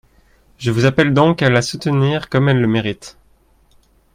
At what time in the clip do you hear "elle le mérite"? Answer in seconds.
2.49-3.19